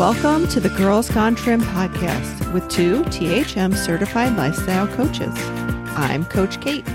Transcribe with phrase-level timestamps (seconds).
[0.00, 5.34] Welcome to the Girls Gone Trim podcast with two THM certified lifestyle coaches.
[5.94, 6.88] I'm Coach Kate.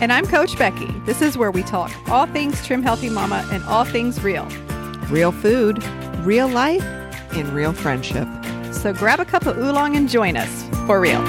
[0.00, 0.88] And I'm Coach Becky.
[1.06, 4.44] This is where we talk all things trim healthy mama and all things real.
[5.08, 5.84] Real food,
[6.24, 6.82] real life,
[7.30, 8.26] and real friendship.
[8.72, 11.24] So grab a cup of oolong and join us for real.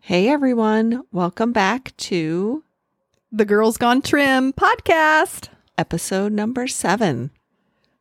[0.00, 2.62] Hey everyone, welcome back to
[3.32, 5.48] The Girls Gone Trim podcast.
[5.78, 7.30] episode number seven.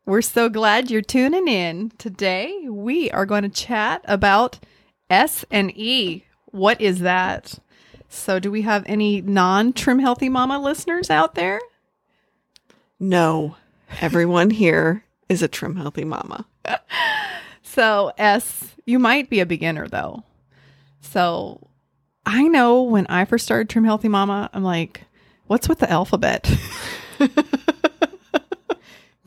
[0.05, 1.91] We're so glad you're tuning in.
[1.97, 4.59] Today we are going to chat about
[5.09, 6.25] S and E.
[6.45, 7.59] What is that?
[8.09, 11.61] So do we have any non-trim healthy mama listeners out there?
[12.99, 13.55] No,
[14.02, 16.45] everyone here is a trim healthy mama.
[17.73, 20.25] So S, you might be a beginner though.
[20.99, 21.70] So
[22.25, 25.05] I know when I first started Trim Healthy Mama, I'm like,
[25.47, 26.53] what's with the alphabet?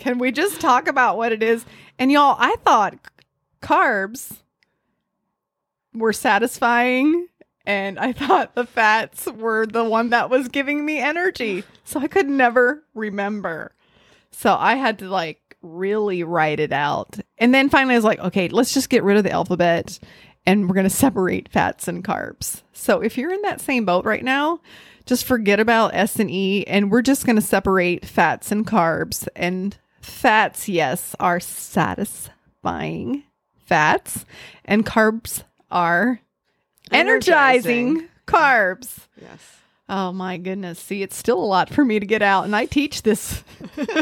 [0.05, 1.65] Can we just talk about what it is?
[1.99, 2.99] And y'all, I thought
[3.62, 4.37] carbs
[5.95, 7.28] were satisfying
[7.65, 11.65] and I thought the fats were the one that was giving me energy.
[11.84, 13.73] So I could never remember.
[14.31, 17.19] So I had to like really write it out.
[17.39, 19.98] And then finally I was like, okay, let's just get rid of the alphabet
[20.45, 22.61] and we're going to separate fats and carbs.
[22.75, 24.61] So if you're in that same boat right now,
[25.06, 29.27] just forget about S and E and we're just going to separate fats and carbs.
[29.34, 33.24] And fats, yes, are satisfying
[33.66, 34.24] fats
[34.64, 36.20] and carbs are
[36.91, 38.08] energizing, Energizing.
[38.27, 38.98] carbs.
[39.20, 39.56] Yes.
[39.88, 40.78] Oh my goodness.
[40.78, 43.42] See, it's still a lot for me to get out, and I teach this.
[43.77, 43.84] Uh,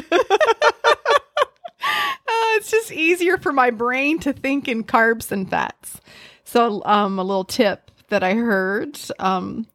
[2.57, 6.01] it's just easier for my brain to think in carbs and fats.
[6.45, 9.67] So, um, a little tip that I heard, um,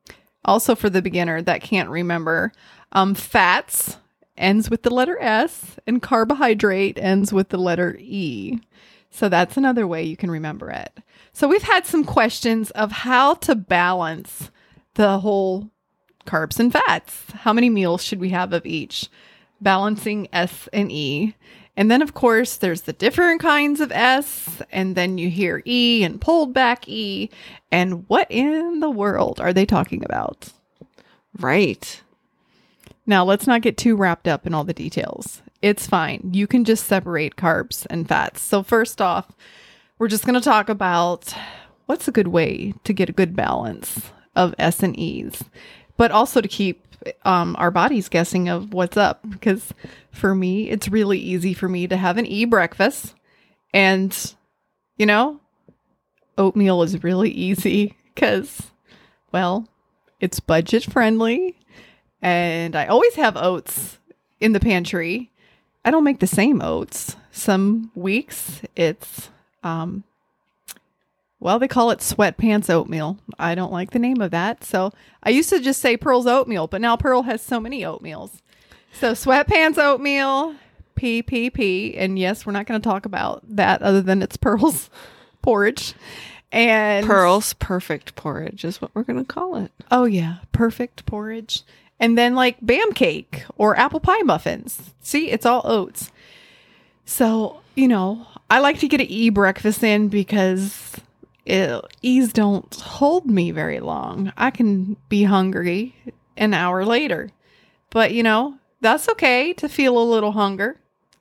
[0.45, 2.52] also for the beginner that can't remember,
[2.92, 3.98] um, fats
[4.38, 8.60] ends with the letter S, and carbohydrate ends with the letter E.
[9.10, 10.92] So that's another way you can remember it.
[11.34, 14.52] So we've had some questions of how to balance
[14.96, 15.70] the whole
[16.26, 17.32] carbs and fats.
[17.32, 19.08] How many meals should we have of each?
[19.61, 21.36] Balancing S and E.
[21.76, 26.04] And then, of course, there's the different kinds of S, and then you hear E
[26.04, 27.30] and pulled back E.
[27.72, 30.50] And what in the world are they talking about?
[31.40, 32.02] Right.
[33.10, 35.42] Now, let's not get too wrapped up in all the details.
[35.62, 36.30] It's fine.
[36.34, 38.42] You can just separate carbs and fats.
[38.42, 39.32] So, first off,
[39.98, 41.34] we're just going to talk about
[41.86, 45.44] what's a good way to get a good balance of S and E's,
[45.96, 46.86] but also to keep
[47.23, 49.22] um, our bodies guessing of what's up.
[49.28, 49.73] Because
[50.12, 53.16] for me, it's really easy for me to have an E breakfast.
[53.73, 54.36] And,
[54.98, 55.40] you know,
[56.38, 58.64] oatmeal is really easy because,
[59.32, 59.67] well,
[60.20, 61.57] it's budget friendly.
[62.22, 63.98] And I always have oats
[64.39, 65.32] in the pantry.
[65.86, 67.16] I don't make the same oats.
[67.32, 69.30] Some weeks it's
[69.64, 70.04] um
[71.39, 73.20] well, they call it sweatpants oatmeal.
[73.38, 74.64] I don't like the name of that.
[74.64, 74.92] So
[75.22, 78.42] I used to just say Pearl's oatmeal, but now Pearl has so many oatmeals.
[78.92, 80.55] So sweatpants oatmeal,
[80.95, 81.94] PPP.
[81.95, 84.89] And yes, we're not going to talk about that other than it's Pearl's
[85.44, 85.94] porridge.
[86.52, 89.72] And Pearl's perfect porridge is what we're going to call it.
[89.92, 91.64] Oh yeah, perfect porridge.
[92.00, 94.94] And then like bam cake or apple pie muffins.
[95.02, 96.12] See, it's all oats.
[97.06, 100.96] So, you know, I like to get an E breakfast in because
[101.46, 104.32] it, E's don't hold me very long.
[104.38, 105.96] I can be hungry
[106.36, 107.30] an hour later.
[107.90, 110.80] But, you know, that's okay to feel a little hunger.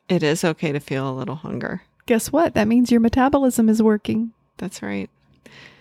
[0.09, 1.83] It is okay to feel a little hunger.
[2.07, 2.55] Guess what?
[2.55, 4.33] That means your metabolism is working.
[4.59, 5.11] That's right.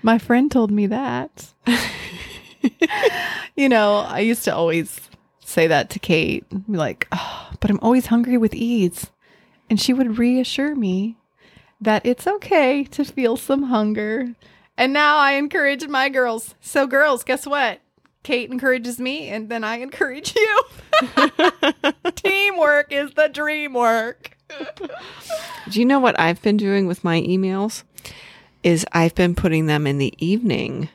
[0.02, 1.54] My friend told me that.
[3.56, 5.00] you know, I used to always
[5.44, 9.08] say that to Kate, like, oh, but I'm always hungry with E's.
[9.70, 11.18] And she would reassure me
[11.82, 14.36] that it's okay to feel some hunger.
[14.78, 16.56] And now I encourage my girls.
[16.62, 17.80] So, girls, guess what?
[18.24, 20.64] Kate encourages me, and then I encourage you.
[22.16, 24.36] Teamwork is the dream work.
[25.70, 27.84] Do you know what I've been doing with my emails?
[28.64, 30.90] Is I've been putting them in the evening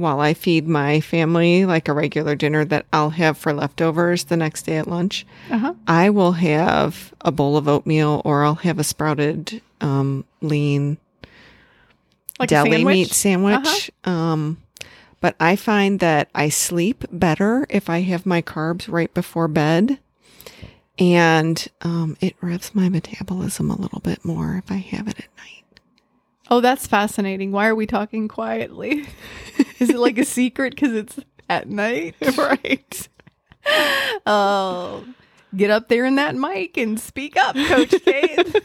[0.00, 4.36] while I feed my family like a regular dinner that I'll have for leftovers the
[4.36, 5.26] next day at lunch.
[5.50, 5.74] Uh-huh.
[5.86, 10.98] I will have a bowl of oatmeal or I'll have a sprouted um, lean
[12.38, 12.84] Like deli sandwich?
[12.84, 12.94] Uh-huh.
[12.94, 13.90] meat sandwich.
[14.04, 14.56] Um,
[15.20, 19.98] but I find that I sleep better if I have my carbs right before bed.
[20.98, 25.28] And um, it revs my metabolism a little bit more if I have it at
[25.36, 25.64] night.
[26.50, 27.52] Oh, that's fascinating.
[27.52, 29.06] Why are we talking quietly?
[29.78, 31.18] Is it like a secret because it's
[31.48, 32.16] at night?
[32.36, 33.08] right.
[34.26, 35.04] Oh,
[35.54, 38.62] get up there in that mic and speak up, Coach Kate.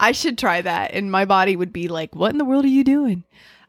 [0.00, 0.92] I should try that.
[0.92, 3.22] And my body would be like, what in the world are you doing?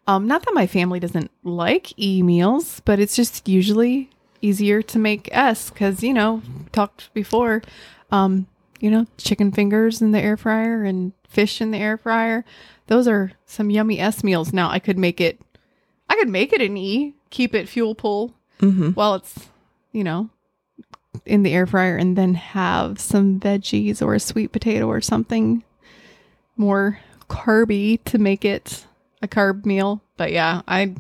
[0.07, 4.09] Um, not that my family doesn't like e meals, but it's just usually
[4.41, 6.41] easier to make S because, you know,
[6.71, 7.61] talked before,
[8.11, 8.47] um,
[8.81, 12.43] you know, chicken fingers in the air fryer and fish in the air fryer.
[12.87, 14.51] Those are some yummy S meals.
[14.51, 15.39] Now I could make it,
[16.09, 18.89] I could make it an E, keep it fuel pull Mm-hmm.
[18.91, 19.47] while it's,
[19.91, 20.29] you know,
[21.25, 25.63] in the air fryer and then have some veggies or a sweet potato or something
[26.57, 28.85] more carby to make it
[29.23, 30.01] a carb meal.
[30.15, 30.93] But yeah, I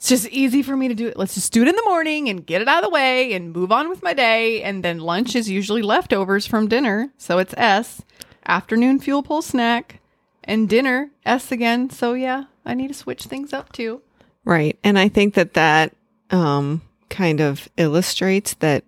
[0.00, 1.18] it's just easy for me to do it.
[1.18, 3.52] Let's just do it in the morning and get it out of the way and
[3.52, 4.62] move on with my day.
[4.62, 7.12] And then lunch is usually leftovers from dinner.
[7.18, 8.00] So it's S.
[8.46, 10.00] Afternoon fuel pull snack
[10.42, 11.90] and dinner S again.
[11.90, 14.00] So yeah, I need to switch things up too.
[14.42, 14.78] Right.
[14.82, 15.94] And I think that that
[16.30, 16.80] um,
[17.10, 18.84] kind of illustrates that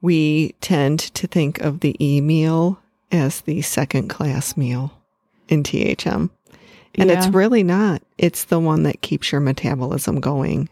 [0.00, 2.78] we tend to think of the e meal
[3.10, 4.92] as the second class meal
[5.48, 6.30] in THM.
[6.98, 8.02] And it's really not.
[8.18, 10.68] It's the one that keeps your metabolism going.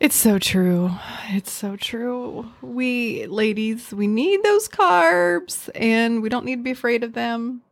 [0.00, 0.92] It's so true.
[1.30, 2.48] It's so true.
[2.62, 7.62] We ladies, we need those carbs and we don't need to be afraid of them,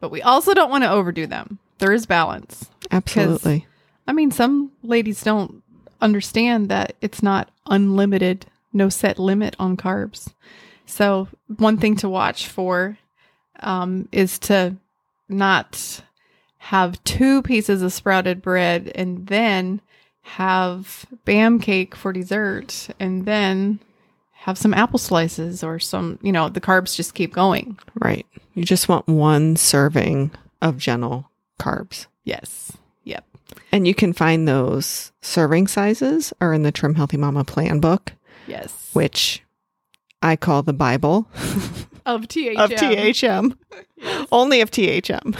[0.00, 1.60] but we also don't want to overdo them.
[1.78, 2.68] There is balance.
[2.90, 3.66] Absolutely.
[4.08, 5.62] I mean, some ladies don't
[6.00, 10.32] understand that it's not unlimited, no set limit on carbs.
[10.86, 11.28] So,
[11.58, 12.98] one thing to watch for
[13.60, 14.76] um, is to
[15.28, 16.02] not
[16.58, 19.80] have two pieces of sprouted bread and then
[20.22, 23.78] have bam cake for dessert and then
[24.32, 27.78] have some apple slices or some, you know, the carbs just keep going.
[27.96, 28.26] Right.
[28.54, 32.06] You just want one serving of gentle carbs.
[32.24, 32.72] Yes.
[33.04, 33.24] Yep.
[33.72, 38.12] And you can find those serving sizes are in the Trim Healthy Mama plan book,
[38.46, 38.90] Yes.
[38.92, 39.42] which
[40.22, 41.28] I call the Bible
[42.06, 42.56] of THM.
[42.56, 43.56] of THM.
[44.30, 45.36] Only of THM.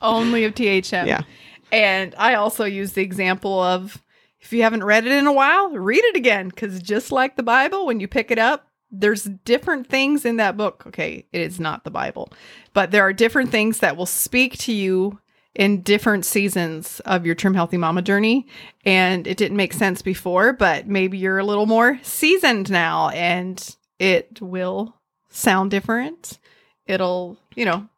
[0.00, 1.06] Only of THM.
[1.06, 1.22] Yeah.
[1.70, 4.02] And I also use the example of
[4.40, 6.48] if you haven't read it in a while, read it again.
[6.48, 10.56] Because just like the Bible, when you pick it up, there's different things in that
[10.56, 10.84] book.
[10.86, 12.32] Okay, it is not the Bible,
[12.72, 15.18] but there are different things that will speak to you
[15.54, 18.46] in different seasons of your Trim Healthy Mama journey.
[18.84, 23.76] And it didn't make sense before, but maybe you're a little more seasoned now and
[23.98, 24.94] it will
[25.28, 26.38] sound different.
[26.86, 27.88] It'll, you know,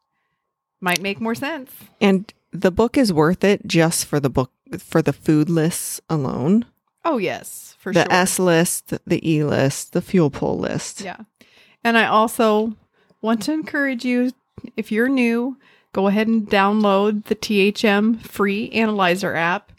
[0.80, 1.70] might make more sense.
[2.00, 6.64] And the book is worth it just for the book for the food lists alone.
[7.04, 8.12] Oh, yes, for the sure.
[8.12, 11.00] S list, the E list, the fuel pull list.
[11.00, 11.16] Yeah.
[11.82, 12.76] And I also
[13.22, 14.32] want to encourage you
[14.76, 15.56] if you're new,
[15.92, 19.72] go ahead and download the THM free analyzer app.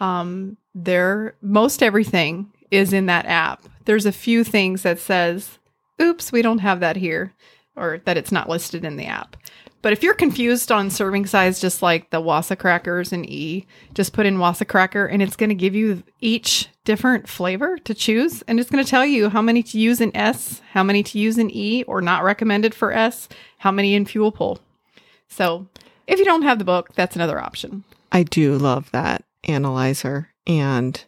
[0.00, 3.64] Um, there, most everything is in that app.
[3.84, 5.58] There's a few things that says,
[6.02, 7.32] oops, we don't have that here,
[7.76, 9.36] or that it's not listed in the app.
[9.84, 14.14] But if you're confused on serving size, just like the Wasa crackers and E, just
[14.14, 18.40] put in Wasa cracker and it's going to give you each different flavor to choose.
[18.48, 21.18] And it's going to tell you how many to use in S, how many to
[21.18, 23.28] use in E or not recommended for S,
[23.58, 24.58] how many in fuel pull.
[25.28, 25.66] So
[26.06, 27.84] if you don't have the book, that's another option.
[28.10, 30.30] I do love that analyzer.
[30.46, 31.04] And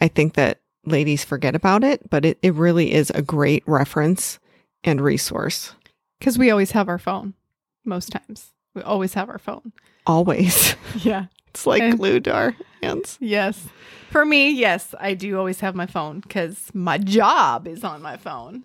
[0.00, 4.38] I think that ladies forget about it, but it, it really is a great reference
[4.84, 5.74] and resource.
[6.20, 7.34] Because we always have our phone,
[7.84, 8.50] most times.
[8.74, 9.72] We always have our phone.
[10.06, 10.74] Always.
[11.02, 11.26] Yeah.
[11.48, 13.16] it's like And- glued to our hands.
[13.20, 13.66] Yes.
[14.10, 18.16] For me, yes, I do always have my phone because my job is on my
[18.16, 18.64] phone.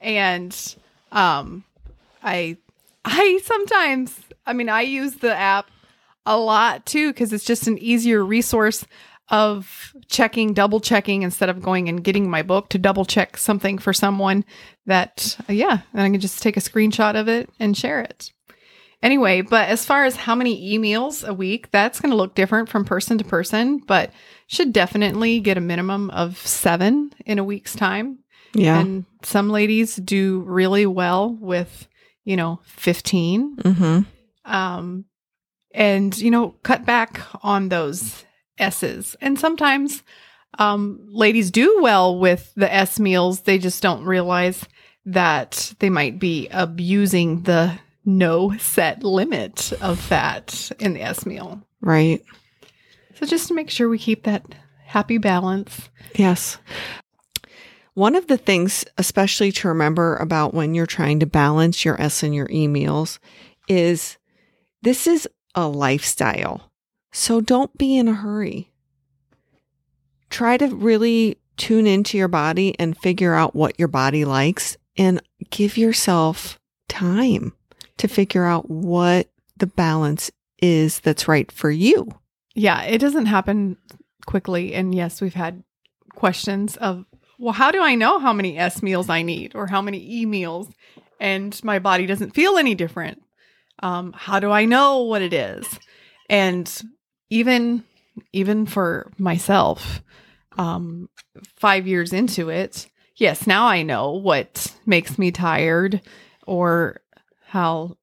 [0.00, 0.54] And
[1.12, 1.64] um
[2.22, 2.56] I
[3.04, 5.66] I sometimes I mean I use the app
[6.26, 8.86] a lot too because it's just an easier resource
[9.30, 13.78] of checking, double checking instead of going and getting my book to double check something
[13.78, 14.44] for someone
[14.86, 18.32] that uh, yeah, and I can just take a screenshot of it and share it.
[19.04, 22.70] Anyway, but as far as how many emails a week, that's going to look different
[22.70, 24.10] from person to person, but
[24.46, 28.18] should definitely get a minimum of seven in a week's time.
[28.54, 28.80] Yeah.
[28.80, 31.86] And some ladies do really well with,
[32.24, 33.56] you know, 15.
[33.56, 34.00] mm-hmm.
[34.50, 35.04] Um,
[35.72, 38.24] and, you know, cut back on those
[38.58, 39.16] S's.
[39.20, 40.02] And sometimes
[40.58, 43.42] um, ladies do well with the S meals.
[43.42, 44.64] They just don't realize
[45.04, 51.62] that they might be abusing the no set limit of fat in the S meal.
[51.80, 52.22] Right.
[53.14, 54.44] So just to make sure we keep that
[54.84, 55.88] happy balance.
[56.14, 56.58] Yes.
[57.94, 62.22] One of the things, especially to remember about when you're trying to balance your S
[62.22, 63.20] and your E meals,
[63.68, 64.18] is
[64.82, 66.72] this is a lifestyle.
[67.12, 68.72] So don't be in a hurry.
[70.28, 75.22] Try to really tune into your body and figure out what your body likes and
[75.50, 76.58] give yourself
[76.88, 77.52] time
[77.98, 82.08] to figure out what the balance is that's right for you.
[82.54, 83.76] Yeah, it doesn't happen
[84.26, 84.74] quickly.
[84.74, 85.62] And yes, we've had
[86.14, 87.04] questions of,
[87.38, 90.26] well, how do I know how many S meals I need or how many E
[90.26, 90.68] meals?
[91.20, 93.22] And my body doesn't feel any different.
[93.80, 95.66] Um, how do I know what it is?
[96.28, 96.70] And
[97.30, 97.84] even
[98.32, 100.02] even for myself,
[100.56, 101.08] um,
[101.56, 102.86] five years into it,
[103.16, 106.00] yes, now I know what makes me tired
[106.46, 107.00] or
[107.54, 107.96] how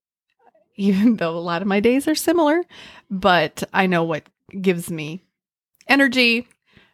[0.75, 2.63] even though a lot of my days are similar,
[3.10, 4.24] but I know what
[4.60, 5.22] gives me
[5.88, 6.48] energy.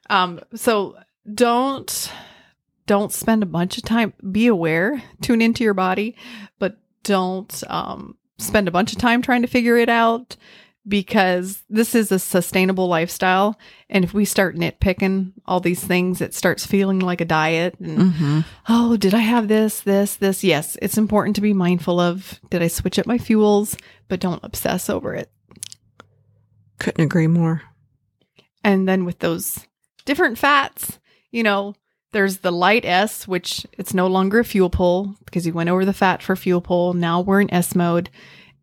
[0.09, 0.97] Um, so
[1.33, 2.11] don't
[2.87, 4.13] don't spend a bunch of time.
[4.31, 6.15] Be aware, tune into your body,
[6.57, 10.35] but don't um, spend a bunch of time trying to figure it out
[10.87, 13.59] because this is a sustainable lifestyle.
[13.89, 17.79] And if we start nitpicking all these things, it starts feeling like a diet.
[17.79, 18.39] And Mm-hmm.
[18.69, 20.43] oh, did I have this, this, this?
[20.43, 23.75] Yes, it's important to be mindful of did I switch up my fuels,
[24.07, 25.29] but don't obsess over it.
[26.79, 27.63] Couldn't agree more.
[28.63, 29.65] And then with those
[30.05, 30.99] different fats,
[31.31, 31.75] you know,
[32.13, 35.83] there's the light S, which it's no longer a fuel pull because you went over
[35.85, 36.93] the fat for fuel pull.
[36.93, 38.09] Now we're in S mode.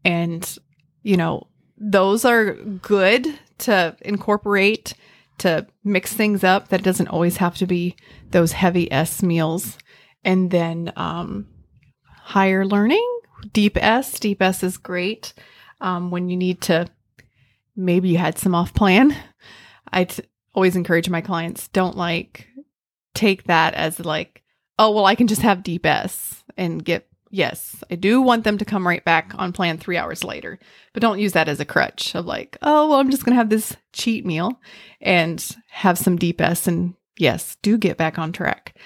[0.05, 0.59] And,
[1.03, 4.95] you know, those are good to incorporate
[5.39, 6.69] to mix things up.
[6.69, 7.97] That doesn't always have to be
[8.31, 9.79] those heavy S meals.
[10.25, 11.47] And then um,
[12.07, 13.07] higher learning,
[13.53, 14.19] deep S.
[14.19, 15.35] Deep S is great
[15.81, 16.87] um, when you need to,
[17.77, 19.15] maybe you had some off plan.
[19.93, 20.23] I t-
[20.55, 22.49] always encourage my clients don't like
[23.15, 24.43] take that as like,
[24.79, 28.59] oh, well, I can just have deep S and get, yes, I do want them
[28.59, 30.59] to come right back on plan three hours later,
[30.93, 33.39] but don't use that as a crutch of like, oh, well, I'm just going to
[33.39, 34.61] have this cheat meal
[35.01, 38.77] and have some deep S and yes, do get back on track.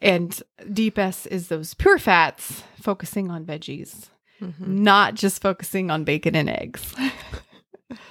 [0.00, 4.08] And deep S is those pure fats focusing on veggies,
[4.40, 4.82] Mm-hmm.
[4.82, 6.92] not just focusing on bacon and eggs.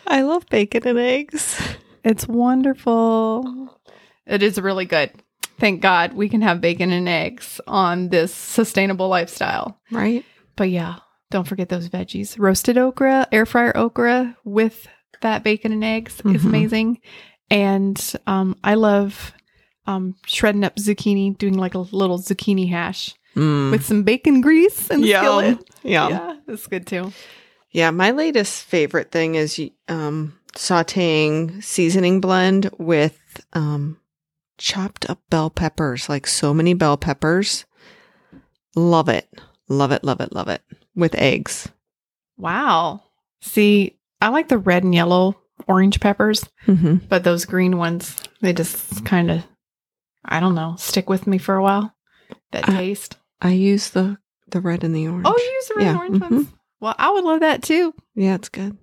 [0.08, 1.60] I love bacon and eggs.
[2.06, 3.78] It's wonderful.
[4.26, 5.12] It is really good.
[5.62, 9.80] Thank God we can have bacon and eggs on this sustainable lifestyle.
[9.92, 10.26] Right?
[10.56, 10.96] But yeah,
[11.30, 12.36] don't forget those veggies.
[12.40, 14.88] Roasted okra, air fryer okra with
[15.22, 16.46] that bacon and eggs is Mhm.
[16.46, 17.00] amazing.
[17.52, 19.34] And um, I love
[19.86, 23.70] um, shredding up zucchini, doing like a little zucchini hash Mm.
[23.72, 25.20] with some bacon grease and Yum.
[25.24, 25.70] skillet.
[25.84, 26.10] Yeah.
[26.10, 27.14] Yeah, that's good too.
[27.72, 33.18] Yeah, my latest favorite thing is um, sauteing seasoning blend with
[33.54, 33.98] um,
[34.62, 37.66] chopped up bell peppers, like so many bell peppers.
[38.76, 39.28] Love it.
[39.68, 40.62] Love it, love it, love it.
[40.96, 41.70] With eggs.
[42.38, 43.04] Wow.
[43.42, 45.36] See, I like the red and yellow
[45.68, 46.46] orange peppers.
[46.68, 47.06] Mm-hmm.
[47.10, 49.44] But those green ones, they just kind of,
[50.24, 51.94] I don't know, stick with me for a while.
[52.52, 53.18] That Uh, taste.
[53.42, 55.26] I use the the red and the orange.
[55.26, 56.32] Oh, you use the red and yeah, orange mhm.
[56.32, 56.48] ones?
[56.82, 57.94] Well, I would love that too.
[58.16, 58.78] Yeah, it's good.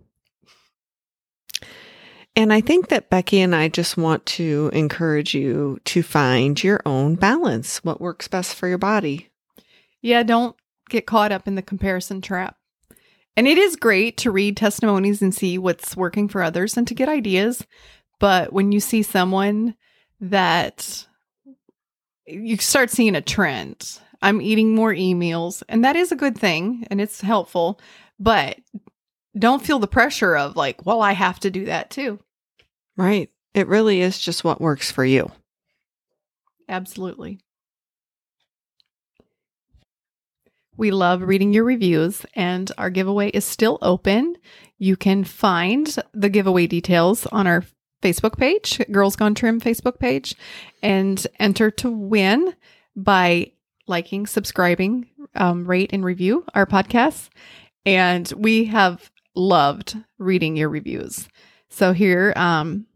[2.38, 6.80] And I think that Becky and I just want to encourage you to find your
[6.86, 9.28] own balance, what works best for your body.
[10.02, 10.54] Yeah, don't
[10.88, 12.54] get caught up in the comparison trap.
[13.36, 16.94] And it is great to read testimonies and see what's working for others and to
[16.94, 17.66] get ideas.
[18.20, 19.74] But when you see someone
[20.20, 21.08] that
[22.24, 26.38] you start seeing a trend, I'm eating more e meals, and that is a good
[26.38, 27.80] thing and it's helpful.
[28.20, 28.60] But
[29.36, 32.20] don't feel the pressure of like, well, I have to do that too.
[32.98, 33.30] Right.
[33.54, 35.30] It really is just what works for you.
[36.68, 37.38] Absolutely.
[40.76, 44.36] We love reading your reviews, and our giveaway is still open.
[44.78, 47.64] You can find the giveaway details on our
[48.02, 50.34] Facebook page, Girls Gone Trim Facebook page,
[50.82, 52.54] and enter to win
[52.94, 53.52] by
[53.86, 57.28] liking, subscribing, um, rate, and review our podcasts.
[57.86, 61.28] And we have loved reading your reviews.
[61.68, 62.86] So here, um,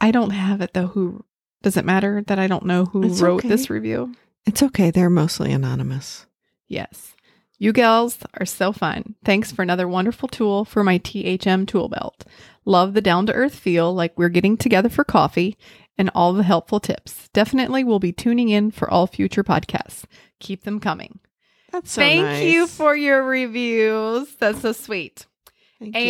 [0.00, 0.88] I don't have it though.
[0.88, 1.24] Who
[1.62, 3.48] does it matter that I don't know who It's wrote okay.
[3.48, 4.14] this review?
[4.46, 4.90] It's okay.
[4.90, 6.26] They're mostly anonymous.
[6.68, 7.14] Yes.
[7.58, 9.14] You gals are so fun.
[9.24, 12.24] Thanks for another wonderful tool for my THM tool belt.
[12.64, 15.56] Love the down to earth feel like we're getting together for coffee
[15.96, 17.28] and all the helpful tips.
[17.32, 20.04] Definitely will be tuning in for all future podcasts.
[20.40, 21.20] Keep them coming.
[21.70, 22.42] That's so Thank nice.
[22.52, 24.34] you for your reviews.
[24.36, 25.26] That's so sweet.
[25.78, 26.02] Thank you.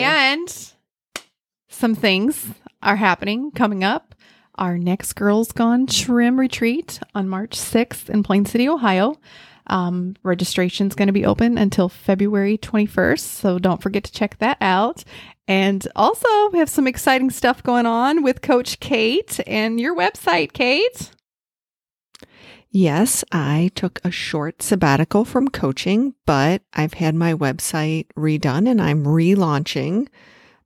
[1.75, 2.51] Some things
[2.85, 4.15] are happening coming up.
[4.55, 9.19] Our next Girls Gone Trim retreat on March 6th in Plain City, Ohio.
[9.67, 14.57] Um, is going to be open until February 21st, so don't forget to check that
[14.61, 15.03] out.
[15.49, 20.53] And also, we have some exciting stuff going on with Coach Kate and your website,
[20.53, 21.11] Kate.
[22.71, 28.81] Yes, I took a short sabbatical from coaching, but I've had my website redone and
[28.81, 30.07] I'm relaunching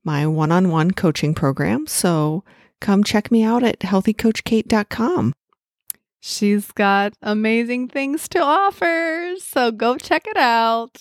[0.04, 1.86] my one on one coaching program.
[1.86, 2.44] So
[2.80, 5.34] come check me out at healthycoachkate.com.
[6.20, 9.34] She's got amazing things to offer.
[9.38, 10.96] So go check it out.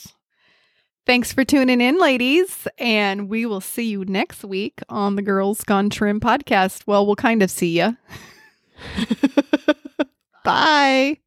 [1.06, 2.68] Thanks for tuning in, ladies.
[2.78, 6.84] And we will see you next week on the Girls Gone Trim podcast.
[6.86, 7.98] Well, we'll kind of see you.
[10.44, 11.18] Bye.